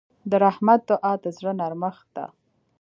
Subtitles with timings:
[0.29, 2.25] د رحمت دعا د زړه نرمښت ده.